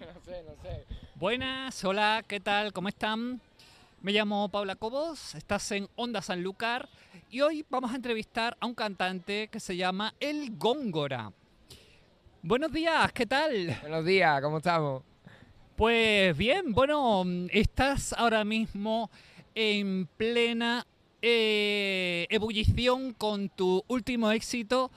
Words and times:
no 0.14 0.20
sé, 0.24 0.42
no 0.42 0.62
sé. 0.62 0.86
Buenas, 1.16 1.84
hola, 1.84 2.24
¿qué 2.26 2.40
tal? 2.40 2.72
¿Cómo 2.72 2.88
están? 2.88 3.40
Me 4.00 4.12
llamo 4.12 4.48
Paula 4.48 4.74
Cobos, 4.76 5.34
estás 5.34 5.70
en 5.72 5.88
Onda 5.94 6.22
Sanlúcar 6.22 6.88
y 7.30 7.42
hoy 7.42 7.66
vamos 7.68 7.92
a 7.92 7.96
entrevistar 7.96 8.56
a 8.60 8.66
un 8.66 8.74
cantante 8.74 9.48
que 9.48 9.60
se 9.60 9.76
llama 9.76 10.14
El 10.18 10.56
Góngora. 10.56 11.32
Buenos 12.42 12.72
días, 12.72 13.12
¿qué 13.12 13.26
tal? 13.26 13.76
Buenos 13.82 14.06
días, 14.06 14.40
¿cómo 14.40 14.58
estamos? 14.58 15.02
Pues 15.76 16.34
bien, 16.34 16.72
bueno, 16.72 17.24
estás 17.50 18.14
ahora 18.14 18.42
mismo 18.44 19.10
en 19.54 20.08
plena 20.16 20.86
eh, 21.20 22.26
ebullición 22.30 23.12
con 23.12 23.50
tu 23.50 23.84
último 23.86 24.30
éxito 24.32 24.90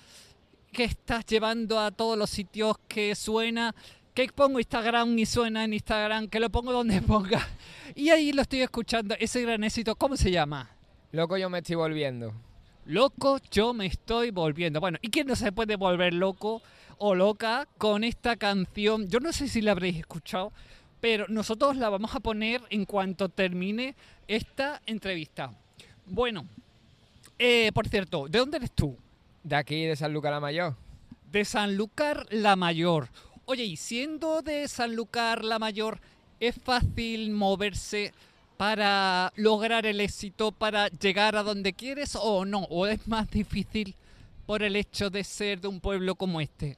que 0.71 0.85
estás 0.85 1.25
llevando 1.25 1.79
a 1.79 1.91
todos 1.91 2.17
los 2.17 2.29
sitios 2.29 2.77
que 2.87 3.15
suena. 3.15 3.75
Que 4.13 4.27
pongo 4.27 4.59
Instagram 4.59 5.17
y 5.17 5.25
suena 5.25 5.63
en 5.63 5.73
Instagram, 5.73 6.27
que 6.27 6.39
lo 6.39 6.49
pongo 6.49 6.71
donde 6.71 7.01
ponga. 7.13 7.47
Y 7.95 8.09
ahí 8.09 8.31
lo 8.31 8.43
estoy 8.43 8.61
escuchando, 8.61 9.15
ese 9.19 9.41
gran 9.41 9.63
éxito, 9.63 9.95
¿cómo 9.95 10.15
se 10.17 10.31
llama? 10.31 10.69
Loco, 11.11 11.37
yo 11.37 11.49
me 11.49 11.59
estoy 11.59 11.75
volviendo. 11.75 12.33
Loco, 12.85 13.39
yo 13.49 13.73
me 13.73 13.85
estoy 13.85 14.31
volviendo. 14.31 14.79
Bueno, 14.79 14.97
¿y 15.01 15.09
quién 15.09 15.27
no 15.27 15.35
se 15.35 15.51
puede 15.51 15.77
volver 15.77 16.13
loco 16.13 16.61
o 16.97 17.15
loca 17.15 17.67
con 17.77 18.03
esta 18.03 18.35
canción? 18.35 19.07
Yo 19.07 19.19
no 19.19 19.31
sé 19.31 19.47
si 19.47 19.61
la 19.61 19.71
habréis 19.71 19.97
escuchado, 19.97 20.51
pero 20.99 21.25
nosotros 21.27 21.77
la 21.77 21.89
vamos 21.89 22.13
a 22.13 22.19
poner 22.19 22.61
en 22.69 22.85
cuanto 22.85 23.29
termine 23.29 23.95
esta 24.27 24.81
entrevista. 24.85 25.51
Bueno, 26.05 26.45
eh, 27.39 27.71
por 27.73 27.87
cierto, 27.87 28.27
¿de 28.27 28.39
dónde 28.39 28.57
eres 28.57 28.71
tú? 28.71 28.97
De 29.43 29.55
aquí, 29.55 29.85
de 29.85 29.95
Sanlúcar 29.95 30.31
la 30.31 30.39
Mayor. 30.39 30.75
De 31.31 31.45
Sanlúcar 31.45 32.25
la 32.31 32.55
Mayor. 32.55 33.09
Oye, 33.45 33.65
y 33.65 33.75
siendo 33.75 34.41
de 34.41 34.69
Sanlúcar 34.69 35.43
la 35.43 35.59
Mayor, 35.59 35.99
¿es 36.39 36.55
fácil 36.55 37.31
moverse 37.31 38.13
para 38.55 39.33
lograr 39.35 39.85
el 39.85 39.99
éxito, 39.99 40.53
para 40.53 40.87
llegar 40.87 41.35
a 41.35 41.43
donde 41.43 41.73
quieres 41.73 42.15
o 42.15 42.45
no? 42.45 42.59
¿O 42.69 42.87
es 42.87 43.05
más 43.05 43.29
difícil 43.29 43.95
por 44.45 44.63
el 44.63 44.77
hecho 44.77 45.09
de 45.09 45.25
ser 45.25 45.59
de 45.59 45.67
un 45.67 45.81
pueblo 45.81 46.15
como 46.15 46.39
este? 46.39 46.77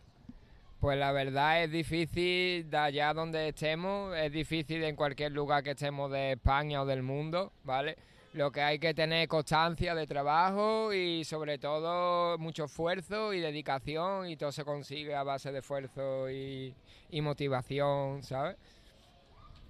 Pues 0.79 0.97
la 0.97 1.11
verdad 1.11 1.63
es 1.63 1.71
difícil 1.71 2.67
de 2.67 2.77
allá 2.77 3.13
donde 3.13 3.49
estemos, 3.49 4.17
es 4.17 4.31
difícil 4.31 4.83
en 4.83 4.95
cualquier 4.95 5.33
lugar 5.33 5.63
que 5.63 5.71
estemos 5.71 6.11
de 6.11 6.31
España 6.31 6.81
o 6.81 6.85
del 6.87 7.03
mundo, 7.03 7.51
¿vale? 7.63 7.95
Lo 8.35 8.51
que 8.51 8.61
hay 8.61 8.79
que 8.79 8.93
tener 8.93 9.29
constancia 9.29 9.95
de 9.95 10.05
trabajo 10.05 10.91
y 10.91 11.23
sobre 11.23 11.57
todo 11.57 12.37
mucho 12.37 12.65
esfuerzo 12.65 13.33
y 13.33 13.39
dedicación 13.39 14.29
y 14.29 14.35
todo 14.35 14.51
se 14.51 14.65
consigue 14.65 15.15
a 15.15 15.23
base 15.23 15.53
de 15.53 15.59
esfuerzo 15.59 16.29
y, 16.29 16.75
motivación, 17.21 18.23
¿sabes? 18.23 18.57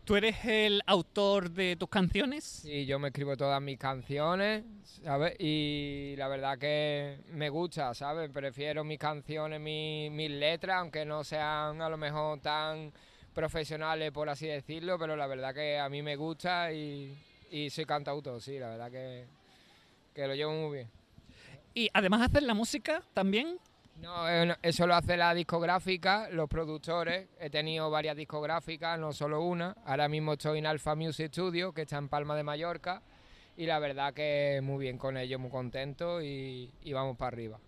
¿Tú 0.03 0.15
eres 0.15 0.43
el 0.45 0.81
autor 0.87 1.51
de 1.51 1.75
tus 1.75 1.89
canciones? 1.89 2.43
Sí, 2.43 2.87
yo 2.87 2.97
me 2.97 3.09
escribo 3.09 3.37
todas 3.37 3.61
mis 3.61 3.77
canciones, 3.77 4.63
¿sabes? 5.03 5.35
Y 5.37 6.15
la 6.17 6.27
verdad 6.27 6.57
que 6.57 7.19
me 7.33 7.49
gusta, 7.49 7.93
¿sabes? 7.93 8.31
Prefiero 8.31 8.83
mis 8.83 8.97
canciones, 8.97 9.61
mis 9.61 10.31
letras, 10.31 10.77
aunque 10.79 11.05
no 11.05 11.23
sean 11.23 11.83
a 11.83 11.87
lo 11.87 11.97
mejor 11.97 12.39
tan 12.39 12.91
profesionales, 13.31 14.11
por 14.11 14.27
así 14.27 14.47
decirlo, 14.47 14.97
pero 14.97 15.15
la 15.15 15.27
verdad 15.27 15.53
que 15.53 15.77
a 15.77 15.87
mí 15.87 16.01
me 16.01 16.15
gusta 16.15 16.73
y, 16.73 17.15
y 17.51 17.69
soy 17.69 17.85
cantautor, 17.85 18.41
sí, 18.41 18.59
la 18.59 18.69
verdad 18.69 18.91
que, 18.91 19.25
que 20.13 20.27
lo 20.27 20.35
llevo 20.35 20.51
muy 20.51 20.77
bien. 20.77 20.89
¿Y 21.73 21.89
además 21.93 22.21
hacer 22.21 22.43
la 22.43 22.53
música 22.53 23.03
también? 23.13 23.59
No, 24.01 24.27
eso 24.61 24.87
lo 24.87 24.95
hace 24.95 25.15
la 25.15 25.33
discográfica, 25.33 26.29
los 26.29 26.49
productores. 26.49 27.27
He 27.39 27.49
tenido 27.49 27.89
varias 27.89 28.17
discográficas, 28.17 28.99
no 28.99 29.13
solo 29.13 29.41
una. 29.41 29.75
Ahora 29.85 30.09
mismo 30.09 30.33
estoy 30.33 30.59
en 30.59 30.65
Alpha 30.65 30.95
Music 30.95 31.27
Studio, 31.27 31.73
que 31.73 31.83
está 31.83 31.97
en 31.97 32.09
Palma 32.09 32.35
de 32.35 32.43
Mallorca. 32.43 33.01
Y 33.57 33.65
la 33.65 33.79
verdad 33.79 34.13
que 34.13 34.59
muy 34.61 34.83
bien 34.83 34.97
con 34.97 35.15
ellos, 35.15 35.39
muy 35.39 35.49
contento 35.49 36.21
y, 36.21 36.69
vamos 36.91 37.15
para 37.17 37.29
arriba. 37.29 37.59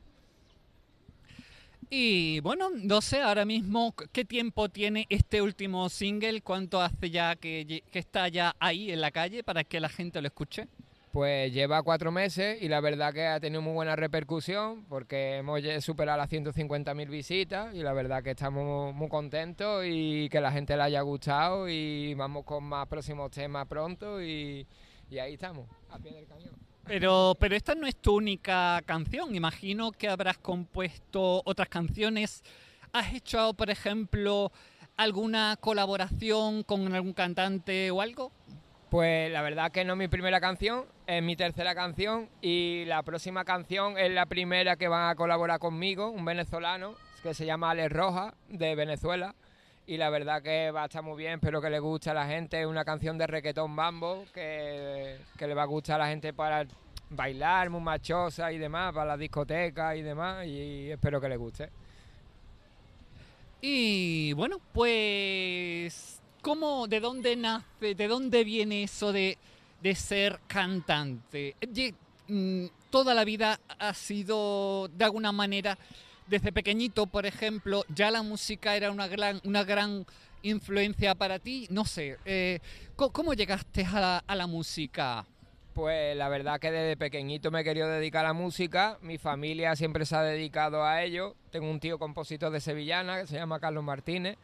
Y 1.89 2.41
bueno, 2.41 2.69
no 2.69 3.01
sé 3.01 3.21
ahora 3.21 3.45
mismo 3.45 3.95
qué 4.11 4.25
tiempo 4.25 4.67
tiene 4.67 5.05
este 5.09 5.41
último 5.41 5.87
single, 5.87 6.41
cuánto 6.41 6.81
hace 6.81 7.09
ya 7.09 7.35
que, 7.37 7.83
está 7.93 8.27
ya 8.27 8.55
ahí 8.59 8.91
en 8.91 8.99
la 8.99 9.11
calle 9.11 9.43
para 9.43 9.63
que 9.63 9.79
la 9.79 9.87
gente 9.87 10.21
lo 10.21 10.27
escuche. 10.27 10.67
Pues 11.13 11.51
lleva 11.53 11.81
cuatro 11.83 12.11
meses 12.11 12.61
y 12.61 12.67
la 12.67 12.81
verdad 12.81 13.13
que 13.13 13.25
ha 13.25 13.39
tenido 13.39 13.61
muy 13.61 13.73
buena 13.73 13.95
repercusión 13.95 14.83
porque 14.89 15.37
hemos 15.37 15.61
superado 15.79 16.17
las 16.17 16.29
150.000 16.29 17.09
visitas 17.09 17.73
y 17.73 17.81
la 17.81 17.93
verdad 17.93 18.21
que 18.21 18.31
estamos 18.31 18.93
muy 18.93 19.07
contentos 19.07 19.83
y 19.87 20.27
que 20.29 20.41
la 20.41 20.51
gente 20.51 20.75
le 20.75 20.83
haya 20.83 21.01
gustado 21.01 21.69
y 21.69 22.13
vamos 22.15 22.43
con 22.43 22.65
más 22.65 22.87
próximos 22.87 23.31
temas 23.31 23.65
pronto 23.65 24.21
y, 24.21 24.67
ahí 25.11 25.33
estamos, 25.33 25.67
a 25.89 25.97
pie 25.97 26.11
del 26.11 26.27
cañón. 26.27 26.66
Pero, 26.87 27.35
pero 27.37 27.55
esta 27.55 27.75
no 27.75 27.85
es 27.85 27.97
tu 27.97 28.15
única 28.15 28.81
canción, 28.85 29.35
imagino 29.35 29.91
que 29.91 30.07
habrás 30.07 30.37
compuesto 30.37 31.41
otras 31.43 31.67
canciones. 31.67 32.43
¿Has 32.93 33.13
hecho, 33.13 33.53
por 33.55 33.69
ejemplo, 33.69 34.53
alguna 34.95 35.57
colaboración 35.59 36.63
con 36.63 36.93
algún 36.95 37.11
cantante 37.11 37.91
o 37.91 37.99
algo? 38.01 38.31
Pues 38.89 39.29
la 39.33 39.41
verdad 39.41 39.69
que 39.69 39.83
no 39.83 39.93
es 39.93 39.99
mi 39.99 40.07
primera 40.07 40.39
canción, 40.39 40.85
es 41.07 41.21
mi 41.21 41.35
tercera 41.35 41.75
canción 41.75 42.29
y 42.41 42.85
la 42.85 43.03
próxima 43.03 43.43
canción 43.43 43.97
es 43.97 44.09
la 44.13 44.25
primera 44.25 44.77
que 44.77 44.87
van 44.87 45.09
a 45.09 45.15
colaborar 45.15 45.59
conmigo, 45.59 46.09
un 46.09 46.23
venezolano 46.23 46.95
que 47.21 47.33
se 47.33 47.45
llama 47.45 47.71
Alex 47.71 47.91
Roja 47.91 48.33
de 48.47 48.75
Venezuela 48.75 49.35
y 49.87 49.97
la 49.97 50.09
verdad 50.09 50.43
que 50.43 50.69
va 50.69 50.83
a 50.83 50.85
estar 50.85 51.01
muy 51.01 51.17
bien, 51.17 51.33
espero 51.33 51.61
que 51.61 51.69
le 51.69 51.79
guste 51.79 52.11
a 52.11 52.13
la 52.13 52.27
gente, 52.27 52.61
es 52.61 52.67
una 52.67 52.85
canción 52.85 53.17
de 53.17 53.25
requetón 53.25 53.75
bambo 53.75 54.25
que, 54.33 55.17
le 55.39 55.53
va 55.53 55.63
a 55.63 55.65
gustar 55.65 55.95
a 55.99 56.05
la 56.05 56.09
gente 56.09 56.33
para 56.33 56.67
bailar, 57.09 57.69
muy 57.69 57.81
machosa 57.81 58.51
y 58.51 58.57
demás, 58.57 58.93
para 58.93 59.05
la 59.05 59.17
discoteca 59.17 59.95
y 59.95 60.03
demás 60.03 60.45
y 60.45 60.91
espero 60.91 61.19
que 61.19 61.29
le 61.29 61.37
guste. 61.37 61.69
Y 63.61 64.33
bueno, 64.33 64.59
pues 64.71 66.21
¿Cómo, 66.47 66.87
de 66.87 66.99
dónde 67.01 67.35
nace, 67.35 67.93
de 67.93 68.07
dónde 68.07 68.45
viene 68.45 68.83
eso 68.83 69.11
de, 69.11 69.37
ser 69.95 70.39
cantante? 70.47 71.55
Mm, 72.29 72.67
toda 72.89 73.13
la 73.13 73.25
vida 73.25 73.59
ha 73.79 73.93
sido, 73.93 74.87
de 74.87 75.03
alguna 75.03 75.33
manera, 75.33 75.77
desde 76.27 76.51
pequeñito, 76.51 77.07
por 77.07 77.25
ejemplo, 77.25 77.83
ya 77.93 78.11
la 78.11 78.21
música 78.21 78.75
era 78.75 78.91
una 78.91 79.07
gran, 79.07 79.41
una 79.43 79.63
gran 79.63 80.05
influencia 80.41 81.15
para 81.15 81.39
ti. 81.39 81.67
No 81.69 81.85
sé, 81.85 82.17
eh, 82.25 82.59
¿cómo, 82.95 83.33
llegaste 83.33 83.85
a 83.85 84.21
la, 84.27 84.47
música? 84.47 85.25
Pues 85.73 86.15
la 86.17 86.29
verdad 86.29 86.59
que 86.59 86.71
desde 86.71 86.97
pequeñito 86.97 87.51
me 87.51 87.61
he 87.61 87.63
querido 87.63 87.87
dedicar 87.87 88.25
a 88.25 88.29
la 88.29 88.33
música, 88.33 88.97
mi 89.01 89.17
familia 89.17 89.75
siempre 89.75 90.05
se 90.05 90.15
ha 90.15 90.23
dedicado 90.23 90.83
a 90.83 91.03
ello, 91.03 91.35
tengo 91.51 91.69
un 91.69 91.79
tío 91.79 91.99
compositor 91.99 92.51
de 92.51 92.59
Sevillana 92.59 93.21
que 93.21 93.27
se 93.27 93.35
llama 93.35 93.59
Carlos 93.59 93.83
Martínez, 93.83 94.37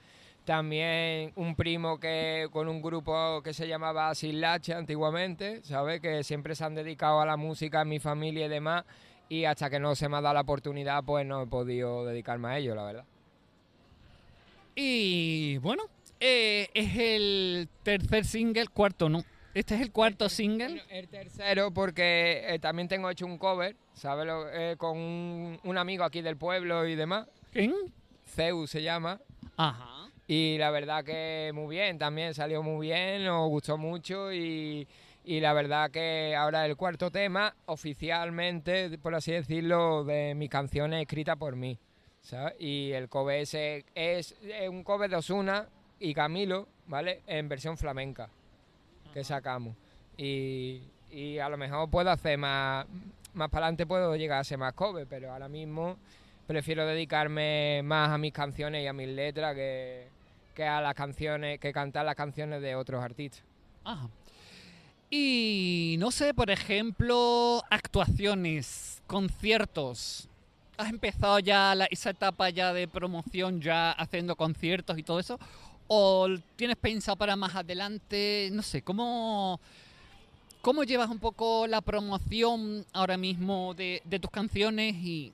también 0.45 1.31
un 1.35 1.55
primo 1.55 1.99
que 1.99 2.47
con 2.51 2.67
un 2.67 2.81
grupo 2.81 3.41
que 3.41 3.53
se 3.53 3.67
llamaba 3.67 4.13
Silache 4.13 4.73
antiguamente, 4.73 5.63
¿sabes? 5.63 6.01
Que 6.01 6.23
siempre 6.23 6.53
se 6.53 6.65
han 6.65 6.75
dedicado 6.75 7.19
a 7.21 7.25
la 7.25 7.37
música, 7.37 7.83
mi 7.83 7.99
familia 7.99 8.45
y 8.45 8.49
demás. 8.49 8.83
Y 9.29 9.45
hasta 9.45 9.69
que 9.69 9.79
no 9.79 9.95
se 9.95 10.09
me 10.09 10.17
ha 10.17 10.21
dado 10.21 10.35
la 10.35 10.41
oportunidad, 10.41 11.03
pues 11.03 11.25
no 11.25 11.43
he 11.43 11.47
podido 11.47 12.05
dedicarme 12.05 12.49
a 12.49 12.57
ello, 12.57 12.75
la 12.75 12.83
verdad. 12.83 13.05
Y 14.75 15.57
bueno, 15.57 15.83
eh, 16.19 16.69
es 16.73 16.97
el 16.97 17.69
tercer 17.83 18.25
single, 18.25 18.67
cuarto 18.67 19.09
no. 19.09 19.23
Este 19.53 19.75
es 19.75 19.81
el 19.81 19.91
cuarto 19.91 20.29
single. 20.29 20.81
El 20.89 21.07
tercero 21.07 21.71
porque 21.71 22.43
eh, 22.47 22.59
también 22.59 22.87
tengo 22.87 23.09
hecho 23.09 23.25
un 23.25 23.37
cover, 23.37 23.75
¿sabes? 23.93 24.27
Eh, 24.53 24.75
con 24.77 24.97
un, 24.97 25.59
un, 25.63 25.77
amigo 25.77 26.03
aquí 26.03 26.21
del 26.21 26.37
pueblo 26.37 26.87
y 26.87 26.95
demás. 26.95 27.27
¿Quién? 27.51 27.73
Zeus 28.25 28.71
se 28.71 28.81
llama. 28.81 29.19
Ajá. 29.57 29.93
Y 30.27 30.57
la 30.57 30.71
verdad 30.71 31.03
que 31.03 31.51
muy 31.53 31.75
bien, 31.75 31.97
también 31.97 32.33
salió 32.33 32.63
muy 32.63 32.87
bien, 32.87 33.25
nos 33.25 33.49
gustó 33.49 33.77
mucho 33.77 34.33
y, 34.33 34.87
la 35.25 35.53
verdad 35.53 35.89
que 35.91 36.35
ahora 36.35 36.65
el 36.65 36.75
cuarto 36.75 37.11
tema, 37.11 37.55
oficialmente, 37.65 38.97
por 38.97 39.15
así 39.15 39.31
decirlo, 39.31 40.03
de 40.03 40.35
mis 40.35 40.49
canciones 40.49 41.01
escritas 41.01 41.37
por 41.37 41.55
mí. 41.55 41.77
Y 42.59 42.91
el 42.91 43.09
cover 43.09 43.41
ese 43.41 43.85
es, 43.95 44.35
un 44.69 44.83
cover 44.83 45.09
de 45.09 45.17
Osuna 45.17 45.67
y 45.99 46.13
Camilo, 46.13 46.67
¿vale? 46.87 47.21
En 47.27 47.49
versión 47.49 47.77
flamenca 47.77 48.29
que 49.13 49.23
sacamos. 49.23 49.75
Y, 50.17 50.81
y 51.11 51.39
a 51.39 51.49
lo 51.49 51.57
mejor 51.57 51.89
puedo 51.89 52.09
hacer 52.09 52.37
más, 52.37 52.85
más 53.33 53.49
para 53.49 53.65
adelante 53.65 53.85
puedo 53.85 54.15
llegar 54.15 54.39
a 54.39 54.43
ser 54.43 54.57
más 54.57 54.73
cover, 54.73 55.07
pero 55.07 55.31
ahora 55.31 55.47
mismo 55.47 55.97
prefiero 56.47 56.85
dedicarme 56.85 57.81
más 57.83 58.09
a 58.09 58.17
mis 58.17 58.33
canciones 58.33 58.83
y 58.83 58.87
a 58.87 58.93
mis 58.93 59.07
letras 59.07 59.55
que, 59.55 60.07
a 60.65 60.81
las 60.81 60.93
canciones, 60.93 61.59
que 61.59 61.71
cantar 61.71 62.05
las 62.05 62.15
canciones 62.15 62.61
de 62.61 62.75
otros 62.75 63.03
artistas. 63.03 63.43
Ah. 63.85 64.07
Y 65.15 65.95
no 65.99 66.09
sé, 66.09 66.33
por 66.33 66.49
ejemplo, 66.49 67.63
actuaciones, 67.69 68.99
conciertos. 69.05 70.27
¿Has 70.75 70.89
empezado 70.89 71.37
ya 71.37 71.73
esa 71.91 72.09
etapa 72.09 72.49
ya 72.49 72.73
de 72.73 72.87
promoción, 72.87 73.61
ya 73.61 73.91
haciendo 73.91 74.35
conciertos 74.35 74.97
y 74.97 75.03
todo 75.03 75.19
eso? 75.19 75.39
¿O 75.87 76.27
tienes 76.55 76.77
pensado 76.77 77.15
para 77.15 77.35
más 77.35 77.53
adelante? 77.53 78.49
No 78.53 78.63
sé, 78.63 78.81
¿cómo, 78.81 79.59
cómo 80.63 80.83
llevas 80.83 81.11
un 81.11 81.19
poco 81.19 81.67
la 81.67 81.81
promoción 81.81 82.83
ahora 82.91 83.15
mismo 83.15 83.75
de, 83.75 84.01
de 84.05 84.19
tus 84.19 84.31
canciones 84.31 84.95
y 84.95 85.31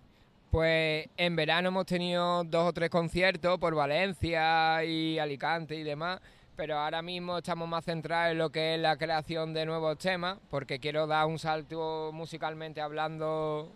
pues 0.52 1.08
en 1.16 1.38
verano 1.38 1.70
hemos 1.70 1.86
tenido 1.86 2.44
dos 2.44 2.68
o 2.68 2.74
tres 2.74 2.90
conciertos 2.90 3.58
por 3.58 3.76
Valencia 3.76 4.84
y 4.84 5.20
Alicante 5.20 5.76
y 5.76 5.84
demás, 5.84 6.20
pero 6.60 6.78
ahora 6.78 7.02
mismo 7.02 7.38
estamos 7.38 7.70
más 7.70 7.86
centrados 7.86 8.34
en 8.34 8.38
lo 8.38 8.50
que 8.50 8.76
es 8.76 8.82
la 8.82 8.98
creación 8.98 9.54
de 9.54 9.66
nuevos 9.66 9.98
temas, 9.98 10.40
porque 10.50 10.78
quiero 10.78 11.08
dar 11.08 11.26
un 11.26 11.40
salto 11.40 12.12
musicalmente 12.12 12.82
hablando 12.82 13.72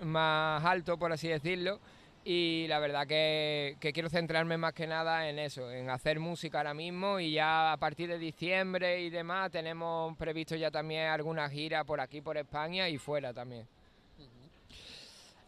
más 0.00 0.64
alto, 0.64 0.96
por 0.96 1.12
así 1.12 1.28
decirlo, 1.28 1.78
y 2.24 2.64
la 2.68 2.78
verdad 2.78 3.06
que, 3.06 3.76
quiero 3.92 4.08
centrarme 4.08 4.56
más 4.56 4.72
que 4.72 4.86
nada 4.86 5.28
en 5.28 5.38
eso, 5.38 5.70
en 5.70 5.90
hacer 5.90 6.20
música 6.20 6.56
ahora 6.56 6.72
mismo 6.72 7.20
y 7.20 7.32
ya 7.32 7.70
a 7.70 7.76
partir 7.76 8.08
de 8.08 8.18
diciembre 8.18 9.02
y 9.02 9.10
demás 9.10 9.50
tenemos 9.50 10.16
previsto 10.16 10.56
ya 10.56 10.70
también 10.70 11.08
alguna 11.08 11.50
gira 11.50 11.84
por 11.84 12.00
aquí, 12.00 12.22
por 12.22 12.38
España 12.38 12.88
y 12.88 12.96
fuera 12.96 13.34
también. 13.34 13.68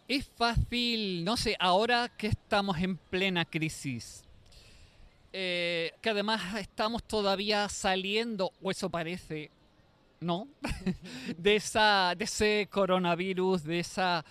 Es 0.07 0.27
fácil, 0.37 1.25
no 1.25 1.39
sé, 1.39 1.57
ahora 1.59 2.11
que 2.15 2.27
estamos 2.27 2.77
en 2.77 2.99
plena 2.99 3.47
crisis, 3.47 4.24
eh, 5.37 5.91
que 6.01 6.11
además 6.11 6.41
estamos 6.61 7.03
todavía 7.03 7.69
saliendo, 7.69 8.53
o 8.63 8.71
eso 8.71 8.89
parece, 8.89 9.51
¿no? 10.21 10.47
de, 11.37 11.57
esa, 11.57 12.15
de 12.17 12.25
ese 12.25 12.69
coronavirus, 12.71 13.65
de 13.65 13.81
esa, 13.81 14.25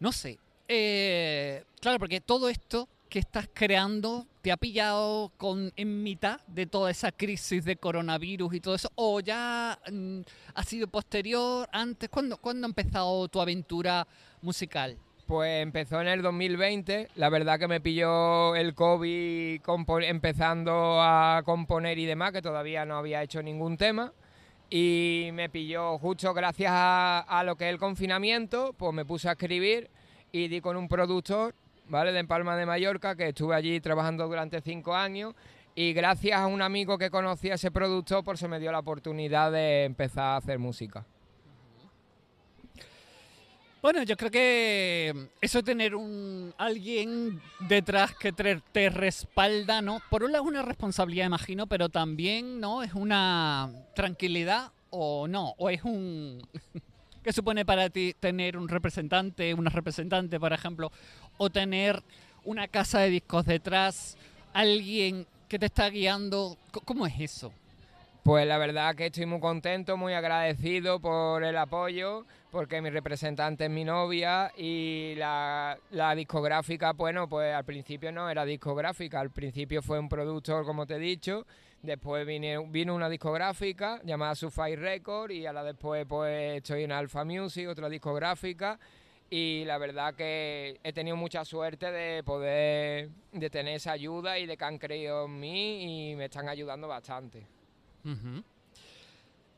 no 0.00 0.12
sé. 0.12 0.38
Eh, 0.66 1.62
claro, 1.78 1.98
porque 1.98 2.22
todo 2.22 2.48
esto 2.48 2.88
que 3.10 3.18
estás 3.18 3.50
creando 3.52 4.26
te 4.40 4.50
ha 4.50 4.56
pillado 4.56 5.30
con, 5.36 5.74
en 5.76 6.02
mitad 6.02 6.40
de 6.46 6.64
toda 6.64 6.90
esa 6.90 7.12
crisis 7.12 7.62
de 7.66 7.76
coronavirus 7.76 8.54
y 8.54 8.60
todo 8.60 8.76
eso, 8.76 8.90
o 8.94 9.20
ya 9.20 9.78
mm, 9.92 10.20
ha 10.54 10.62
sido 10.62 10.86
posterior, 10.86 11.68
antes, 11.70 12.08
¿cuándo, 12.08 12.38
¿cuándo 12.38 12.66
ha 12.66 12.70
empezado 12.70 13.28
tu 13.28 13.42
aventura 13.42 14.08
musical? 14.40 14.96
Pues 15.26 15.60
empezó 15.60 16.00
en 16.00 16.06
el 16.06 16.22
2020, 16.22 17.08
la 17.16 17.28
verdad 17.30 17.58
que 17.58 17.66
me 17.66 17.80
pilló 17.80 18.54
el 18.54 18.74
COVID 18.74 19.60
empezando 20.04 21.02
a 21.02 21.42
componer 21.44 21.98
y 21.98 22.06
demás, 22.06 22.30
que 22.30 22.40
todavía 22.40 22.84
no 22.84 22.96
había 22.96 23.24
hecho 23.24 23.42
ningún 23.42 23.76
tema. 23.76 24.12
Y 24.70 25.30
me 25.32 25.48
pilló 25.48 25.98
justo 25.98 26.32
gracias 26.32 26.70
a, 26.72 27.42
lo 27.44 27.56
que 27.56 27.64
es 27.64 27.70
el 27.70 27.78
confinamiento, 27.80 28.72
pues 28.78 28.92
me 28.92 29.04
puse 29.04 29.28
a 29.28 29.32
escribir 29.32 29.90
y 30.30 30.46
di 30.46 30.60
con 30.60 30.76
un 30.76 30.86
productor, 30.86 31.56
¿vale? 31.88 32.12
De 32.12 32.24
Palma 32.24 32.56
de 32.56 32.64
Mallorca, 32.64 33.16
que 33.16 33.30
estuve 33.30 33.56
allí 33.56 33.80
trabajando 33.80 34.28
durante 34.28 34.60
cinco 34.60 34.94
años. 34.94 35.34
Y 35.74 35.92
gracias 35.92 36.38
a 36.38 36.46
un 36.46 36.62
amigo 36.62 36.98
que 36.98 37.10
conocía 37.10 37.54
ese 37.54 37.72
productor, 37.72 38.22
pues 38.22 38.38
se 38.38 38.46
me 38.46 38.60
dio 38.60 38.70
la 38.70 38.78
oportunidad 38.78 39.50
de 39.50 39.84
empezar 39.84 40.24
a 40.24 40.36
hacer 40.36 40.60
música. 40.60 41.04
Bueno, 43.86 44.02
yo 44.02 44.16
creo 44.16 44.32
que 44.32 45.28
eso 45.40 45.58
de 45.58 45.62
tener 45.62 45.94
un 45.94 46.52
alguien 46.58 47.40
detrás 47.68 48.16
que 48.16 48.32
te, 48.32 48.90
respalda, 48.90 49.80
¿no? 49.80 50.02
Por 50.10 50.24
un 50.24 50.32
lado 50.32 50.42
es 50.42 50.50
una 50.50 50.62
responsabilidad, 50.62 51.26
imagino, 51.26 51.68
pero 51.68 51.88
también, 51.88 52.58
¿no? 52.58 52.82
Es 52.82 52.94
una 52.94 53.70
tranquilidad 53.94 54.72
o 54.90 55.28
no, 55.28 55.54
o 55.56 55.70
es 55.70 55.84
un... 55.84 56.42
¿Qué 57.22 57.32
supone 57.32 57.64
para 57.64 57.88
ti 57.88 58.12
tener 58.18 58.56
un 58.56 58.68
representante, 58.68 59.54
una 59.54 59.70
representante, 59.70 60.40
por 60.40 60.52
ejemplo, 60.52 60.90
o 61.38 61.48
tener 61.48 62.02
una 62.42 62.66
casa 62.66 62.98
de 62.98 63.10
discos 63.10 63.46
detrás, 63.46 64.16
alguien 64.52 65.28
que 65.48 65.60
te 65.60 65.66
está 65.66 65.88
guiando? 65.90 66.58
¿Cómo 66.84 67.06
es 67.06 67.20
eso? 67.20 67.52
Pues 68.26 68.44
la 68.44 68.58
verdad 68.58 68.96
que 68.96 69.06
estoy 69.06 69.24
muy 69.24 69.38
contento, 69.38 69.96
muy 69.96 70.12
agradecido 70.12 70.98
por 70.98 71.44
el 71.44 71.56
apoyo, 71.56 72.26
porque 72.50 72.82
mi 72.82 72.90
representante 72.90 73.66
es 73.66 73.70
mi 73.70 73.84
novia 73.84 74.50
y 74.56 75.14
la, 75.14 75.78
discográfica, 76.16 76.92
bueno, 76.94 77.28
pues 77.28 77.54
al 77.54 77.64
principio 77.64 78.10
no 78.10 78.28
era 78.28 78.44
discográfica, 78.44 79.20
al 79.20 79.30
principio 79.30 79.80
fue 79.80 80.00
un 80.00 80.08
productor, 80.08 80.64
como 80.64 80.86
te 80.86 80.96
he 80.96 80.98
dicho, 80.98 81.46
después 81.82 82.26
vino 82.26 82.96
una 82.96 83.08
discográfica 83.08 84.00
llamada 84.02 84.34
Sufai 84.34 84.74
Record 84.74 85.30
y 85.30 85.46
a 85.46 85.52
la 85.52 85.62
después 85.62 86.04
pues 86.08 86.56
estoy 86.56 86.82
en 86.82 86.90
Alpha 86.90 87.24
Music, 87.24 87.68
otra 87.68 87.88
discográfica 87.88 88.80
y 89.30 89.62
la 89.66 89.78
verdad 89.78 90.16
que 90.16 90.80
he 90.82 90.92
tenido 90.92 91.14
mucha 91.14 91.44
suerte 91.44 91.92
de 91.92 92.24
poder 92.24 93.08
de 93.30 93.50
tener 93.50 93.76
esa 93.76 93.92
ayuda 93.92 94.36
y 94.40 94.46
de 94.46 94.56
que 94.56 94.64
han 94.64 94.78
creído 94.78 95.26
en 95.26 95.38
mí 95.38 96.10
y 96.10 96.16
me 96.16 96.24
están 96.24 96.48
ayudando 96.48 96.88
bastante. 96.88 97.55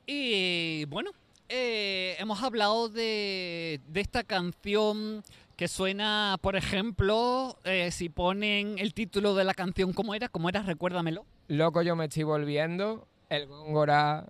Y 0.07 0.85
bueno, 0.87 1.11
eh, 1.49 2.17
hemos 2.19 2.43
hablado 2.43 2.89
de, 2.89 3.81
esta 3.95 4.23
canción 4.25 5.23
que 5.57 5.67
suena, 5.67 6.37
por 6.41 6.57
ejemplo, 6.57 7.59
eh, 7.65 7.91
si 7.91 8.09
ponen 8.09 8.79
el 8.79 8.95
título 8.95 9.35
de 9.35 9.45
la 9.45 9.55
canción, 9.55 9.93
¿cómo 9.93 10.15
era? 10.15 10.29
¿Cómo 10.29 10.49
era? 10.49 10.63
Recuérdamelo. 10.63 11.25
Loco, 11.49 11.83
yo 11.83 11.97
me 11.97 12.05
estoy 12.05 12.23
volviendo. 12.23 13.09
El 13.29 13.47
Góngora, 13.47 14.27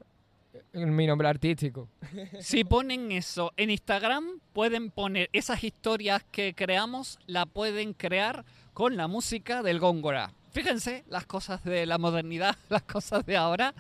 mi 0.73 1.07
nombre 1.07 1.29
artístico. 1.29 1.89
Si 2.41 2.65
ponen 2.65 3.13
eso 3.13 3.53
en 3.57 3.71
Instagram, 3.71 4.41
pueden 4.53 4.91
poner 4.91 5.29
esas 5.33 5.63
historias 5.65 6.25
que 6.31 6.55
creamos, 6.55 7.19
la 7.27 7.47
pueden 7.47 7.93
crear 7.93 8.45
con 8.75 8.97
la 8.97 9.09
música 9.09 9.63
del 9.63 9.81
Góngora. 9.81 10.33
Fíjense 10.59 11.05
las 11.09 11.25
cosas 11.25 11.63
de 11.63 11.87
la 11.87 11.99
modernidad, 11.99 12.57
las 12.69 12.83
cosas 12.83 13.25
de 13.25 13.37
ahora 13.37 13.73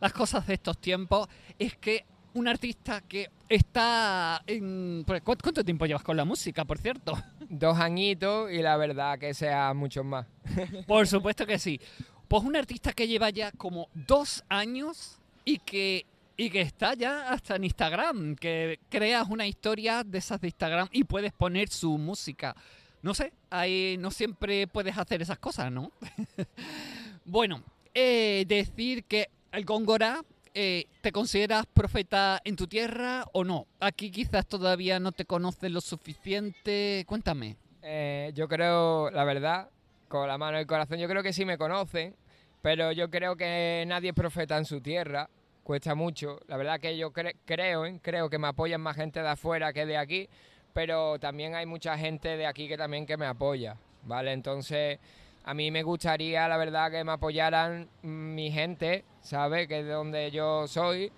las 0.00 0.12
cosas 0.12 0.46
de 0.46 0.54
estos 0.54 0.78
tiempos 0.78 1.28
es 1.58 1.76
que 1.76 2.04
un 2.34 2.48
artista 2.48 3.00
que 3.02 3.28
está 3.48 4.40
en... 4.46 5.04
¿Cuánto 5.24 5.64
tiempo 5.64 5.86
llevas 5.86 6.04
con 6.04 6.16
la 6.16 6.24
música, 6.24 6.64
por 6.64 6.78
cierto? 6.78 7.18
Dos 7.48 7.78
añitos 7.78 8.50
y 8.52 8.62
la 8.62 8.76
verdad 8.76 9.18
que 9.18 9.34
sea 9.34 9.74
mucho 9.74 10.04
más. 10.04 10.26
Por 10.86 11.08
supuesto 11.08 11.44
que 11.44 11.58
sí. 11.58 11.80
Pues 12.28 12.44
un 12.44 12.54
artista 12.54 12.92
que 12.92 13.08
lleva 13.08 13.30
ya 13.30 13.50
como 13.50 13.88
dos 13.92 14.44
años 14.48 15.18
y 15.44 15.58
que, 15.58 16.06
y 16.36 16.48
que 16.48 16.60
está 16.60 16.94
ya 16.94 17.28
hasta 17.28 17.56
en 17.56 17.64
Instagram, 17.64 18.36
que 18.36 18.78
creas 18.88 19.26
una 19.28 19.48
historia 19.48 20.04
de 20.04 20.18
esas 20.18 20.40
de 20.40 20.46
Instagram 20.46 20.88
y 20.92 21.02
puedes 21.02 21.32
poner 21.32 21.70
su 21.70 21.98
música. 21.98 22.54
No 23.02 23.14
sé, 23.14 23.32
ahí 23.48 23.96
no 23.98 24.10
siempre 24.10 24.66
puedes 24.66 24.98
hacer 24.98 25.22
esas 25.22 25.38
cosas, 25.38 25.72
¿no? 25.72 25.90
bueno, 27.24 27.62
eh, 27.94 28.44
decir 28.46 29.04
que 29.04 29.30
el 29.52 29.64
Góngora, 29.64 30.22
eh, 30.52 30.84
¿te 31.00 31.10
consideras 31.10 31.64
profeta 31.66 32.40
en 32.44 32.56
tu 32.56 32.66
tierra 32.66 33.24
o 33.32 33.42
no? 33.42 33.66
Aquí 33.80 34.10
quizás 34.10 34.46
todavía 34.46 35.00
no 35.00 35.12
te 35.12 35.24
conoces 35.24 35.70
lo 35.70 35.80
suficiente. 35.80 37.04
Cuéntame. 37.06 37.56
Eh, 37.82 38.32
yo 38.34 38.48
creo, 38.48 39.10
la 39.10 39.24
verdad, 39.24 39.70
con 40.08 40.28
la 40.28 40.36
mano 40.36 40.56
en 40.56 40.60
el 40.60 40.66
corazón, 40.66 40.98
yo 40.98 41.08
creo 41.08 41.22
que 41.22 41.32
sí 41.32 41.44
me 41.44 41.56
conocen, 41.56 42.14
pero 42.60 42.92
yo 42.92 43.10
creo 43.10 43.36
que 43.36 43.84
nadie 43.86 44.10
es 44.10 44.14
profeta 44.14 44.58
en 44.58 44.66
su 44.66 44.80
tierra. 44.80 45.30
Cuesta 45.62 45.94
mucho. 45.94 46.40
La 46.48 46.56
verdad 46.56 46.80
que 46.80 46.98
yo 46.98 47.12
creo, 47.12 47.86
¿eh? 47.86 47.98
creo 48.02 48.28
que 48.28 48.38
me 48.38 48.48
apoyan 48.48 48.80
más 48.80 48.96
gente 48.96 49.22
de 49.22 49.28
afuera 49.28 49.72
que 49.72 49.86
de 49.86 49.96
aquí, 49.96 50.28
pero 50.72 51.18
también 51.18 51.54
hay 51.54 51.66
mucha 51.66 51.96
gente 51.98 52.36
de 52.36 52.46
aquí 52.46 52.68
que 52.68 52.76
también 52.76 53.06
que 53.06 53.16
me 53.16 53.26
apoya, 53.26 53.76
¿vale? 54.04 54.32
Entonces 54.32 54.98
a 55.44 55.54
mí 55.54 55.70
me 55.70 55.82
gustaría, 55.82 56.46
la 56.48 56.56
verdad, 56.56 56.90
que 56.90 57.02
me 57.02 57.12
apoyaran 57.12 57.88
mi 58.02 58.50
gente, 58.50 59.04
¿sabes? 59.22 59.66
Que 59.68 59.80
es 59.80 59.86
de 59.86 59.92
donde 59.92 60.30
yo 60.30 60.68
soy. 60.68 61.10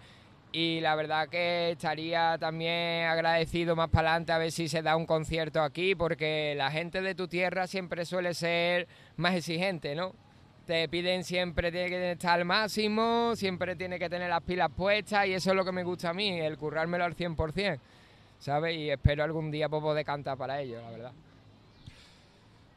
Y 0.52 0.80
la 0.80 0.94
verdad 0.94 1.28
que 1.28 1.70
estaría 1.70 2.36
también 2.38 3.06
agradecido 3.06 3.74
más 3.74 3.88
para 3.88 4.10
adelante 4.10 4.32
a 4.32 4.38
ver 4.38 4.52
si 4.52 4.68
se 4.68 4.82
da 4.82 4.96
un 4.96 5.06
concierto 5.06 5.62
aquí, 5.62 5.94
porque 5.94 6.54
la 6.56 6.70
gente 6.70 7.00
de 7.00 7.14
tu 7.14 7.26
tierra 7.26 7.66
siempre 7.66 8.04
suele 8.04 8.34
ser 8.34 8.86
más 9.16 9.34
exigente, 9.34 9.94
¿no? 9.94 10.14
Te 10.66 10.88
piden 10.88 11.24
siempre 11.24 11.72
tiene 11.72 11.88
que 11.88 12.12
estar 12.12 12.38
al 12.38 12.44
máximo, 12.44 13.34
siempre 13.34 13.74
tiene 13.76 13.98
que 13.98 14.10
tener 14.10 14.28
las 14.28 14.42
pilas 14.42 14.68
puestas 14.76 15.26
y 15.26 15.32
eso 15.32 15.50
es 15.50 15.56
lo 15.56 15.64
que 15.64 15.72
me 15.72 15.82
gusta 15.84 16.10
a 16.10 16.14
mí, 16.14 16.38
el 16.38 16.56
currármelo 16.58 17.04
al 17.04 17.16
100%, 17.16 17.80
¿sabes? 18.42 18.76
Y 18.76 18.90
espero 18.90 19.22
algún 19.22 19.52
día 19.52 19.68
poder 19.68 20.04
cantar 20.04 20.36
para 20.36 20.60
ellos, 20.60 20.82
la 20.82 20.90
verdad. 20.90 21.12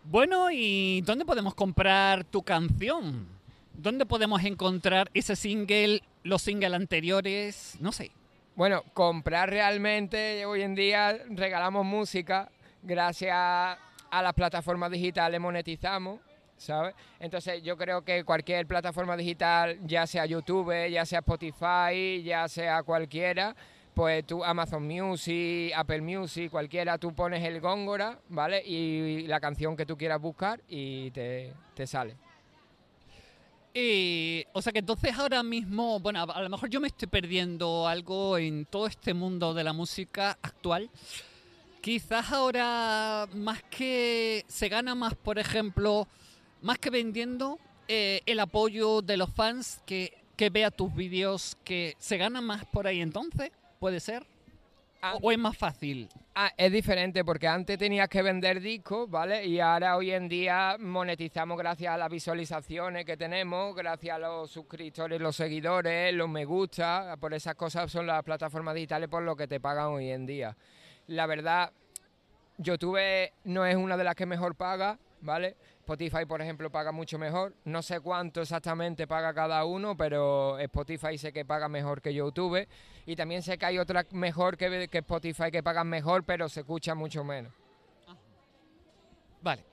Bueno, 0.03 0.51
¿y 0.51 1.01
dónde 1.01 1.25
podemos 1.25 1.55
comprar 1.55 2.23
tu 2.23 2.43
canción? 2.43 3.27
¿Dónde 3.73 4.05
podemos 4.05 4.43
encontrar 4.43 5.09
ese 5.15 5.35
single, 5.35 6.03
los 6.23 6.43
singles 6.43 6.71
anteriores? 6.71 7.77
No 7.79 7.91
sé. 7.91 8.11
Bueno, 8.55 8.83
comprar 8.93 9.49
realmente, 9.49 10.45
hoy 10.45 10.61
en 10.61 10.75
día 10.75 11.17
regalamos 11.29 11.83
música, 11.83 12.49
gracias 12.83 13.35
a 13.35 14.21
las 14.21 14.33
plataformas 14.33 14.91
digitales 14.91 15.41
monetizamos, 15.41 16.19
¿sabes? 16.57 16.93
Entonces 17.19 17.63
yo 17.63 17.75
creo 17.75 18.03
que 18.03 18.23
cualquier 18.23 18.67
plataforma 18.67 19.17
digital, 19.17 19.79
ya 19.83 20.05
sea 20.05 20.27
YouTube, 20.27 20.89
ya 20.89 21.05
sea 21.07 21.19
Spotify, 21.19 22.21
ya 22.23 22.47
sea 22.47 22.83
cualquiera, 22.83 23.55
pues 23.95 24.27
tú 24.27 24.43
Amazon 24.43 24.85
Music, 24.85 25.71
Apple 25.75 26.01
Music, 26.01 26.51
cualquiera, 26.51 26.97
tú 26.97 27.15
pones 27.15 27.43
el 27.43 27.61
Góngora, 27.61 28.19
¿vale? 28.29 28.61
Y 28.65 29.25
la 29.27 29.39
canción 29.39 29.75
que 29.75 29.85
tú 29.85 29.97
quieras 29.97 30.21
buscar 30.21 30.61
y 30.67 31.09
te, 31.11 31.53
sale. 31.85 32.15
Eh, 33.73 34.45
o 34.53 34.61
sea 34.61 34.71
que 34.71 34.79
entonces 34.79 35.17
ahora 35.17 35.41
mismo, 35.41 35.99
bueno, 35.99 36.19
a, 36.19 36.23
a 36.23 36.41
lo 36.41 36.49
mejor 36.49 36.69
yo 36.69 36.79
me 36.79 36.87
estoy 36.87 37.07
perdiendo 37.07 37.87
algo 37.87 38.37
en 38.37 38.65
todo 38.65 38.87
este 38.87 39.13
mundo 39.13 39.53
de 39.53 39.63
la 39.63 39.73
música 39.73 40.37
actual. 40.41 40.89
Quizás 41.81 42.31
ahora 42.31 43.27
más 43.33 43.63
que 43.63 44.43
se 44.47 44.69
gana 44.69 44.93
más, 44.93 45.15
por 45.15 45.39
ejemplo, 45.39 46.07
más 46.61 46.79
que 46.79 46.89
vendiendo 46.89 47.59
eh, 47.87 48.21
el 48.25 48.39
apoyo 48.39 49.01
de 49.01 49.15
los 49.15 49.29
fans 49.29 49.81
que, 49.85 50.17
que 50.35 50.49
vea 50.49 50.71
tus 50.71 50.93
vídeos, 50.93 51.55
que 51.63 51.95
se 51.99 52.17
gana 52.17 52.41
más 52.41 52.65
por 52.65 52.87
ahí 52.87 52.99
entonces, 52.99 53.51
puede 53.85 53.99
ser. 53.99 54.25
Ah. 54.99 55.13
¿O 55.21 55.31
es 55.31 55.37
más 55.37 55.55
fácil? 55.55 56.09
Ah, 56.33 56.51
es 56.57 56.71
diferente 56.71 57.23
porque 57.23 57.47
antes 57.47 57.77
tenías 57.77 58.09
que 58.09 58.23
vender 58.23 58.59
discos, 58.59 59.07
¿vale? 59.07 59.45
Y 59.45 59.59
ahora 59.59 59.95
hoy 59.95 60.09
en 60.09 60.27
día 60.27 60.75
monetizamos 60.79 61.55
gracias 61.55 61.93
a 61.93 61.97
las 61.97 62.09
visualizaciones 62.09 63.05
que 63.05 63.15
tenemos, 63.15 63.75
gracias 63.75 64.15
a 64.15 64.17
los 64.17 64.49
suscriptores, 64.49 65.21
los 65.21 65.35
seguidores, 65.35 66.11
los 66.15 66.27
me 66.27 66.45
gusta, 66.45 67.15
por 67.19 67.35
esas 67.35 67.53
cosas 67.53 67.91
son 67.91 68.07
las 68.07 68.23
plataformas 68.23 68.73
digitales 68.73 69.07
por 69.07 69.21
lo 69.21 69.35
que 69.35 69.47
te 69.47 69.59
pagan 69.59 69.89
hoy 69.89 70.09
en 70.09 70.25
día. 70.25 70.57
La 71.05 71.27
verdad, 71.27 71.71
YouTube 72.57 72.97
no 73.43 73.67
es 73.67 73.75
una 73.75 73.97
de 73.97 74.03
las 74.03 74.15
que 74.15 74.25
mejor 74.25 74.55
paga, 74.55 74.97
¿vale? 75.21 75.57
Spotify, 75.85 76.25
por 76.27 76.41
ejemplo, 76.41 76.71
paga 76.71 76.91
mucho 76.91 77.19
mejor. 77.19 77.53
No 77.63 77.83
sé 77.83 77.99
cuánto 77.99 78.41
exactamente 78.41 79.05
paga 79.05 79.33
cada 79.35 79.63
uno, 79.65 79.95
pero 79.95 80.57
Spotify 80.57 81.15
sé 81.17 81.31
que 81.31 81.45
paga 81.45 81.69
mejor 81.69 82.01
que 82.01 82.11
YouTube. 82.11 82.67
Y 83.05 83.15
también 83.15 83.43
sé 83.43 83.57
que 83.59 83.67
hay 83.67 83.77
otra 83.77 84.03
mejor 84.11 84.57
que, 84.57 84.87
que 84.89 84.97
Spotify 84.97 85.51
que 85.51 85.61
pagan 85.61 85.87
mejor, 85.87 86.23
pero 86.23 86.49
se 86.49 86.61
escucha 86.61 86.95
mucho 86.95 87.23
menos. 87.23 87.53
Vale. 89.43 89.63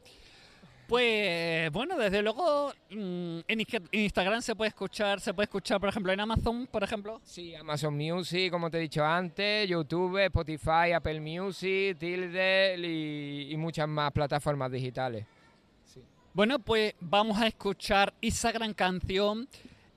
Pues 0.87 1.71
bueno, 1.73 1.97
desde 1.97 2.21
luego 2.21 2.71
mm, 2.91 3.39
en 3.49 3.59
Insta- 3.61 3.89
en 3.91 4.01
Instagram 4.01 4.43
se 4.43 4.55
puede 4.55 4.69
escuchar, 4.69 5.19
se 5.21 5.33
puede 5.33 5.45
escuchar, 5.45 5.81
por 5.81 5.89
ejemplo, 5.89 6.13
en 6.13 6.21
Amazon, 6.21 6.67
por 6.67 6.83
ejemplo. 6.83 7.19
Sí, 7.25 7.55
Amazon 7.55 7.97
Music, 7.97 8.51
como 8.51 8.71
te 8.71 8.77
he 8.77 8.81
dicho 8.83 9.03
antes, 9.03 9.67
YouTube, 9.67 10.19
Spotify, 10.27 10.93
Apple 10.95 11.21
Music, 11.23 11.97
Tilde 11.97 12.77
y, 12.79 13.53
y 13.53 13.57
muchas 13.57 13.89
más 13.89 14.13
plataformas 14.13 14.71
digitales. 14.71 15.25
Bueno, 16.35 16.61
pues 16.61 16.95
vamos 16.99 17.39
a 17.39 17.47
escuchar 17.47 18.15
esa 18.23 18.53
gran 18.53 18.73
canción. 18.73 19.47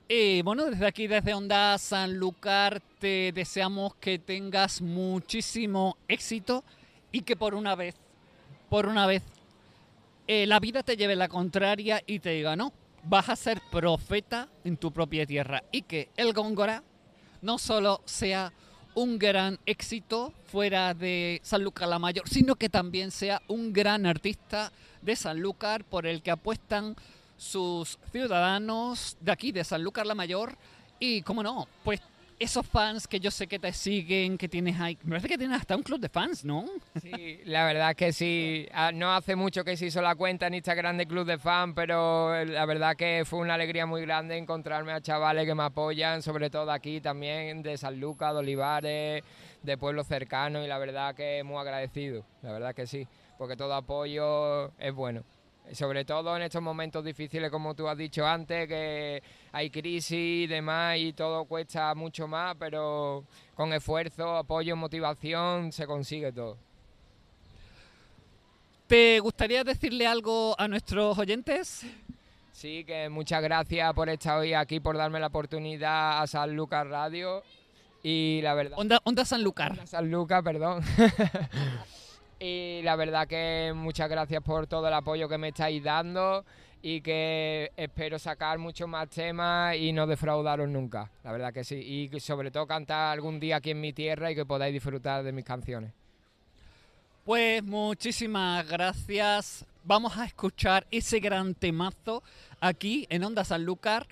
Eh, 0.06 0.42
bueno, 0.44 0.66
desde 0.66 0.86
aquí, 0.86 1.06
desde 1.06 1.32
Onda 1.32 1.78
Sanlúcar, 1.78 2.82
te 2.98 3.32
deseamos 3.32 3.94
que 3.94 4.18
tengas 4.18 4.82
muchísimo 4.82 5.96
éxito 6.08 6.62
y 7.10 7.22
que 7.22 7.36
por 7.36 7.54
una 7.54 7.74
vez, 7.74 7.94
por 8.68 8.84
una 8.86 9.06
vez, 9.06 9.22
eh, 10.26 10.46
la 10.46 10.60
vida 10.60 10.82
te 10.82 10.98
lleve 10.98 11.16
la 11.16 11.28
contraria 11.28 12.02
y 12.06 12.18
te 12.18 12.32
diga, 12.32 12.54
no, 12.54 12.70
vas 13.04 13.30
a 13.30 13.36
ser 13.36 13.62
profeta 13.70 14.46
en 14.62 14.76
tu 14.76 14.92
propia 14.92 15.24
tierra 15.24 15.64
y 15.72 15.82
que 15.82 16.10
el 16.18 16.34
Góngora 16.34 16.82
no 17.40 17.56
solo 17.56 18.02
sea 18.04 18.52
un 18.96 19.18
gran 19.18 19.58
éxito 19.66 20.32
fuera 20.46 20.94
de 20.94 21.40
Sanlúcar 21.44 21.86
la 21.86 21.98
Mayor, 21.98 22.26
sino 22.30 22.56
que 22.56 22.70
también 22.70 23.10
sea 23.10 23.42
un 23.46 23.74
gran 23.74 24.06
artista 24.06 24.72
de 25.02 25.14
Sanlúcar 25.14 25.84
por 25.84 26.06
el 26.06 26.22
que 26.22 26.30
apuestan 26.30 26.96
sus 27.36 27.98
ciudadanos 28.10 29.18
de 29.20 29.32
aquí, 29.32 29.52
de 29.52 29.64
Sanlúcar 29.64 30.06
la 30.06 30.14
Mayor. 30.14 30.56
Y, 30.98 31.20
como 31.20 31.42
no, 31.42 31.68
pues 31.84 32.00
esos 32.38 32.66
fans 32.66 33.08
que 33.08 33.18
yo 33.18 33.30
sé 33.30 33.46
que 33.46 33.58
te 33.58 33.72
siguen, 33.72 34.36
que 34.36 34.48
tienes 34.48 34.78
ahí. 34.80 34.98
Me 35.02 35.10
parece 35.10 35.28
que 35.28 35.38
tienes 35.38 35.58
hasta 35.58 35.74
un 35.76 35.82
club 35.82 36.00
de 36.00 36.08
fans, 36.08 36.44
¿no? 36.44 36.66
Sí, 37.00 37.40
la 37.44 37.64
verdad 37.64 37.94
que 37.96 38.12
sí. 38.12 38.66
Ah, 38.72 38.92
No 38.92 39.12
hace 39.14 39.36
mucho 39.36 39.64
que 39.64 39.76
se 39.76 39.86
hizo 39.86 40.02
la 40.02 40.14
cuenta 40.14 40.46
en 40.46 40.54
Instagram 40.54 40.96
de 40.98 41.06
Club 41.06 41.26
de 41.26 41.38
Fan, 41.38 41.74
pero 41.74 42.44
la 42.44 42.66
verdad 42.66 42.96
que 42.96 43.24
fue 43.26 43.38
una 43.38 43.54
alegría 43.54 43.86
muy 43.86 44.02
grande 44.02 44.36
encontrarme 44.36 44.92
a 44.92 45.00
chavales 45.00 45.46
que 45.46 45.54
me 45.54 45.62
apoyan, 45.62 46.22
sobre 46.22 46.50
todo 46.50 46.70
aquí 46.70 47.00
también, 47.00 47.62
de 47.62 47.78
San 47.78 47.98
Lucas, 47.98 48.32
de 48.34 48.38
Olivares, 48.40 49.24
de 49.62 49.78
pueblos 49.78 50.06
cercanos, 50.06 50.64
y 50.64 50.68
la 50.68 50.78
verdad 50.78 51.14
que 51.14 51.42
muy 51.42 51.56
agradecido, 51.56 52.24
la 52.42 52.52
verdad 52.52 52.74
que 52.74 52.86
sí, 52.86 53.06
porque 53.38 53.56
todo 53.56 53.74
apoyo 53.74 54.72
es 54.78 54.92
bueno. 54.94 55.24
Sobre 55.72 56.04
todo 56.04 56.36
en 56.36 56.42
estos 56.42 56.62
momentos 56.62 57.04
difíciles, 57.04 57.50
como 57.50 57.74
tú 57.74 57.88
has 57.88 57.98
dicho 57.98 58.24
antes, 58.24 58.68
que 58.68 59.22
hay 59.52 59.70
crisis 59.70 60.12
y 60.12 60.46
demás 60.46 60.98
y 60.98 61.12
todo 61.12 61.44
cuesta 61.44 61.94
mucho 61.94 62.28
más, 62.28 62.54
pero 62.58 63.24
con 63.54 63.72
esfuerzo, 63.72 64.36
apoyo, 64.36 64.76
motivación 64.76 65.72
se 65.72 65.86
consigue 65.86 66.32
todo. 66.32 66.56
¿Te 68.86 69.18
gustaría 69.18 69.64
decirle 69.64 70.06
algo 70.06 70.54
a 70.58 70.68
nuestros 70.68 71.18
oyentes? 71.18 71.84
Sí, 72.52 72.84
que 72.84 73.08
muchas 73.08 73.42
gracias 73.42 73.92
por 73.92 74.08
estar 74.08 74.38
hoy 74.38 74.54
aquí, 74.54 74.78
por 74.78 74.96
darme 74.96 75.18
la 75.18 75.26
oportunidad 75.26 76.22
a 76.22 76.26
San 76.26 76.54
Lucas 76.54 76.86
Radio. 76.86 77.42
Y 78.02 78.40
la 78.42 78.54
verdad. 78.54 78.78
Onda, 78.78 79.00
Onda 79.02 79.24
Sanlúcar. 79.24 79.80
A 79.80 79.86
San 79.86 80.08
Lucas, 80.10 80.42
perdón. 80.44 80.82
y 82.38 82.82
la 82.82 82.96
verdad 82.96 83.26
que 83.26 83.72
muchas 83.74 84.08
gracias 84.08 84.42
por 84.42 84.66
todo 84.66 84.88
el 84.88 84.94
apoyo 84.94 85.28
que 85.28 85.38
me 85.38 85.48
estáis 85.48 85.82
dando 85.82 86.44
y 86.82 87.00
que 87.00 87.72
espero 87.76 88.18
sacar 88.18 88.58
muchos 88.58 88.88
más 88.88 89.08
temas 89.08 89.76
y 89.76 89.92
no 89.92 90.06
defraudaros 90.06 90.68
nunca. 90.68 91.10
La 91.24 91.32
verdad 91.32 91.52
que 91.52 91.64
sí. 91.64 91.76
Y 91.76 92.20
sobre 92.20 92.50
todo 92.50 92.66
cantar 92.66 93.12
algún 93.12 93.40
día 93.40 93.56
aquí 93.56 93.70
en 93.70 93.80
mi 93.80 93.92
tierra 93.92 94.30
y 94.30 94.34
que 94.34 94.44
podáis 94.44 94.72
disfrutar 94.72 95.24
de 95.24 95.32
mis 95.32 95.44
canciones. 95.44 95.92
Pues 97.24 97.62
muchísimas 97.64 98.68
gracias. 98.68 99.66
Vamos 99.82 100.16
a 100.16 100.26
escuchar 100.26 100.86
ese 100.90 101.18
gran 101.18 101.54
temazo 101.54 102.22
aquí 102.60 103.06
en 103.10 103.24
Onda 103.24 103.44
Sanlúcar. 103.44 104.06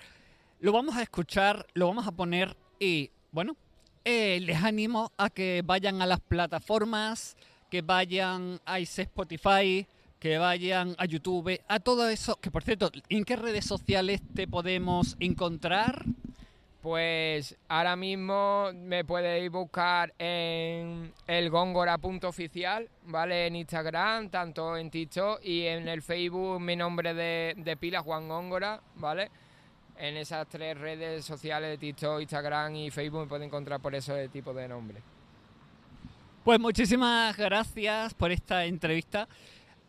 Lo 0.60 0.72
vamos 0.72 0.96
a 0.96 1.02
escuchar, 1.02 1.66
lo 1.74 1.86
vamos 1.86 2.06
a 2.06 2.12
poner 2.12 2.56
y 2.80 3.10
bueno, 3.30 3.56
eh, 4.04 4.40
les 4.40 4.62
animo 4.62 5.12
a 5.16 5.30
que 5.30 5.62
vayan 5.64 6.02
a 6.02 6.06
las 6.06 6.20
plataformas, 6.20 7.36
que 7.74 7.82
vayan 7.82 8.60
a 8.66 8.78
Spotify, 8.78 9.84
que 10.20 10.38
vayan 10.38 10.94
a 10.96 11.06
YouTube, 11.06 11.60
a 11.66 11.80
todo 11.80 12.08
eso. 12.08 12.36
Que 12.36 12.48
por 12.48 12.62
cierto, 12.62 12.88
¿en 13.08 13.24
qué 13.24 13.34
redes 13.34 13.64
sociales 13.64 14.20
te 14.32 14.46
podemos 14.46 15.16
encontrar? 15.18 16.04
Pues 16.82 17.56
ahora 17.66 17.96
mismo 17.96 18.70
me 18.76 19.04
podéis 19.04 19.50
buscar 19.50 20.14
en 20.20 21.12
el 21.26 21.50
góngora.oficial, 21.50 22.88
¿vale? 23.06 23.48
En 23.48 23.56
Instagram, 23.56 24.30
tanto 24.30 24.76
en 24.76 24.88
TikTok 24.88 25.44
y 25.44 25.66
en 25.66 25.88
el 25.88 26.00
Facebook 26.00 26.60
mi 26.60 26.76
nombre 26.76 27.12
de, 27.12 27.54
de 27.56 27.76
pila, 27.76 28.02
Juan 28.02 28.28
Góngora, 28.28 28.80
¿vale? 28.94 29.32
En 29.98 30.16
esas 30.16 30.46
tres 30.48 30.78
redes 30.78 31.24
sociales 31.24 31.70
de 31.70 31.78
TikTok, 31.78 32.20
Instagram 32.20 32.76
y 32.76 32.92
Facebook 32.92 33.22
me 33.22 33.26
pueden 33.26 33.48
encontrar 33.48 33.80
por 33.80 33.96
ese 33.96 34.28
tipo 34.28 34.54
de 34.54 34.68
nombre. 34.68 35.02
Pues 36.44 36.60
muchísimas 36.60 37.36
gracias 37.36 38.12
por 38.14 38.30
esta 38.30 38.66
entrevista. 38.66 39.28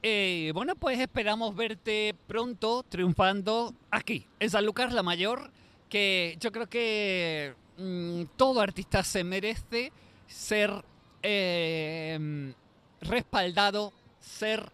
Eh, 0.01 0.51
bueno, 0.53 0.75
pues 0.75 0.99
esperamos 0.99 1.55
verte 1.55 2.15
pronto 2.27 2.83
triunfando 2.87 3.73
aquí, 3.91 4.25
en 4.39 4.49
San 4.49 4.65
Lucas 4.65 4.93
la 4.93 5.03
Mayor, 5.03 5.49
que 5.89 6.37
yo 6.39 6.51
creo 6.51 6.67
que 6.67 7.53
mm, 7.77 8.23
todo 8.37 8.61
artista 8.61 9.03
se 9.03 9.23
merece 9.23 9.91
ser 10.27 10.71
eh, 11.23 12.53
respaldado, 13.01 13.91
ser 14.21 14.69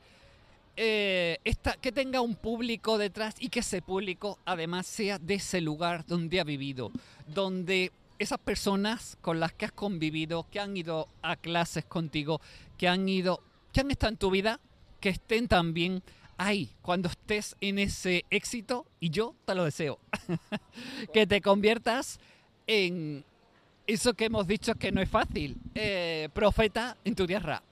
eh, 0.76 1.38
esta- 1.46 1.78
que 1.78 1.92
tenga 1.92 2.22
un 2.22 2.36
público 2.36 2.98
detrás 2.98 3.36
y 3.40 3.50
que 3.50 3.60
ese 3.62 3.82
público 3.82 4.38
además 4.46 4.86
sea 4.86 5.18
de 5.18 5.36
ese 5.36 5.62
lugar 5.62 6.06
donde 6.06 6.40
ha 6.42 6.44
vivido, 6.44 6.92
donde 7.28 7.92
esas 8.22 8.40
personas 8.40 9.18
con 9.22 9.40
las 9.40 9.54
que 9.54 9.66
has 9.66 9.72
convivido, 9.72 10.46
que 10.52 10.60
han 10.60 10.78
ido 10.78 11.08
a 11.24 11.36
clases 11.36 11.86
contigo, 11.86 12.40
que 12.78 12.88
han 12.88 13.10
ido, 13.10 13.42
que 13.74 13.82
han 13.82 13.90
estado 13.90 14.12
en 14.12 14.18
tu 14.18 14.30
vida, 14.30 14.60
que 15.00 15.10
estén 15.10 15.48
también 15.48 16.04
ahí 16.38 16.70
cuando 16.82 17.10
estés 17.10 17.56
en 17.62 17.80
ese 17.80 18.26
éxito 18.30 18.86
y 19.00 19.10
yo 19.10 19.34
te 19.46 19.56
lo 19.56 19.66
deseo, 19.66 20.00
que 21.14 21.26
te 21.26 21.42
conviertas 21.42 22.20
en 22.68 23.26
eso 23.88 24.14
que 24.14 24.26
hemos 24.26 24.46
dicho 24.46 24.76
que 24.76 24.92
no 24.92 25.02
es 25.02 25.10
fácil, 25.10 25.58
eh, 25.74 26.30
profeta 26.34 26.98
en 27.04 27.16
tu 27.16 27.26
tierra. 27.26 27.64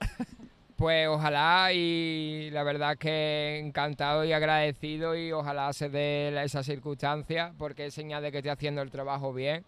Pues 0.76 1.08
ojalá 1.08 1.74
y 1.74 2.48
la 2.52 2.62
verdad 2.62 2.96
que 2.96 3.58
encantado 3.58 4.24
y 4.24 4.32
agradecido 4.32 5.14
y 5.14 5.30
ojalá 5.30 5.70
se 5.74 5.90
dé 5.90 6.32
esa 6.42 6.62
circunstancia 6.62 7.52
porque 7.58 7.84
es 7.84 7.92
señal 7.92 8.22
de 8.22 8.32
que 8.32 8.38
estoy 8.38 8.50
haciendo 8.50 8.80
el 8.80 8.90
trabajo 8.90 9.34
bien 9.34 9.62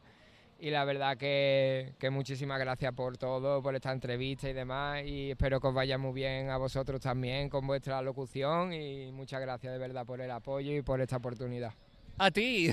y 0.63 0.71
la 0.71 0.85
verdad 0.85 1.17
que, 1.17 1.93
muchísimas 2.13 2.61
gracias 2.61 2.95
por 2.95 3.19
todo, 3.19 3.61
por 3.61 3.75
esta 3.75 3.91
entrevista 3.91 4.49
y 4.49 4.53
demás 4.53 5.03
y 5.05 5.33
espero 5.33 5.61
que 5.61 5.67
os 5.67 5.75
vaya 5.75 5.99
muy 5.99 6.13
bien 6.13 6.51
a 6.51 6.57
vosotros 6.57 7.01
también 7.01 7.49
con 7.49 7.67
vuestra 7.67 8.01
locución 8.01 8.73
y 8.73 9.11
muchas 9.11 9.41
gracias 9.41 9.73
de 9.73 9.79
verdad 9.81 10.07
por 10.07 10.21
el 10.21 10.31
apoyo 10.31 10.73
y 10.77 10.83
por 10.83 11.01
esta 11.01 11.17
oportunidad. 11.17 11.73
A 12.17 12.31
ti. 12.31 12.71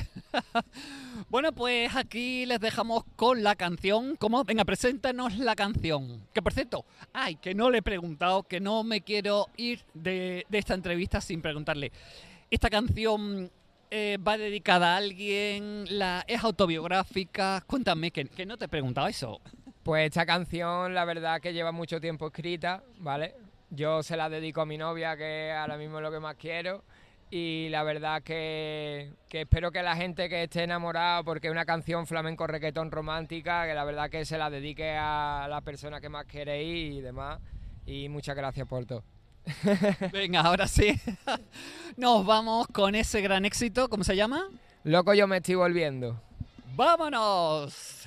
bueno, 1.29 1.51
pues 1.51 1.95
aquí 1.95 2.45
les 2.45 2.59
dejamos 2.59 3.05
con 3.15 3.41
la 3.41 3.55
canción. 3.55 4.15
¿Cómo? 4.17 4.43
Venga, 4.43 4.65
preséntanos 4.65 5.39
la 5.39 5.55
canción. 5.55 6.27
Que 6.31 6.43
por 6.43 6.53
cierto, 6.53 6.85
ay, 7.11 7.37
que 7.37 7.55
no 7.55 7.71
le 7.71 7.79
he 7.79 7.81
preguntado, 7.81 8.43
que 8.43 8.59
no 8.59 8.83
me 8.83 9.01
quiero 9.01 9.47
ir 9.57 9.83
de 9.95 10.45
esta 10.51 10.75
entrevista 10.75 11.21
sin 11.21 11.41
preguntarle. 11.41 11.91
Esta 12.51 12.69
canción 12.69 13.49
eh, 13.91 14.17
va 14.17 14.37
dedicada 14.37 14.93
a 14.93 14.97
alguien, 14.97 15.85
es 16.27 16.43
autobiográfica. 16.43 17.63
Cuéntame, 17.65 18.11
que, 18.11 18.45
no 18.45 18.57
te 18.57 18.65
he 18.65 18.67
preguntado 18.67 19.07
eso. 19.07 19.41
Pues 19.83 20.07
esta 20.07 20.25
canción, 20.25 20.93
la 20.93 21.05
verdad 21.05 21.41
que 21.41 21.53
lleva 21.53 21.71
mucho 21.71 21.99
tiempo 21.99 22.27
escrita, 22.27 22.83
¿vale? 22.99 23.33
Yo 23.71 24.03
se 24.03 24.15
la 24.15 24.29
dedico 24.29 24.61
a 24.61 24.65
mi 24.65 24.77
novia, 24.77 25.17
que 25.17 25.51
ahora 25.51 25.77
mismo 25.77 25.97
es 25.97 26.03
lo 26.03 26.11
que 26.11 26.19
más 26.19 26.35
quiero. 26.35 26.83
Y 27.31 27.69
la 27.69 27.83
verdad 27.83 28.23
que, 28.23 29.11
que 29.27 29.41
espero 29.41 29.71
que 29.71 29.83
la 29.83 29.95
gente 29.95 30.29
que 30.29 30.43
esté 30.43 30.63
enamorada, 30.63 31.23
porque 31.23 31.47
es 31.47 31.51
una 31.51 31.65
canción 31.65 32.07
flamenco 32.07 32.47
requetón 32.47 32.91
romántica, 32.91 33.67
que 33.67 33.73
la 33.73 33.83
verdad 33.83 34.09
que 34.09 34.25
se 34.25 34.37
la 34.37 34.49
dedique 34.49 34.95
a 34.97 35.47
la 35.49 35.61
persona 35.61 36.01
que 36.01 36.09
más 36.09 36.25
queréis 36.25 36.95
y 36.95 37.01
demás. 37.01 37.39
Y 37.85 38.09
muchas 38.09 38.35
gracias 38.35 38.67
por 38.67 38.85
todo. 38.85 39.03
Venga, 40.11 40.41
ahora 40.41 40.67
sí. 40.67 40.99
Nos 41.97 42.25
vamos 42.25 42.67
con 42.67 42.95
ese 42.95 43.21
gran 43.21 43.45
éxito. 43.45 43.89
¿Cómo 43.89 44.03
se 44.03 44.15
llama? 44.15 44.47
Loco, 44.83 45.13
yo 45.13 45.27
me 45.27 45.37
estoy 45.37 45.55
volviendo. 45.55 46.21
¡Vámonos! 46.75 47.98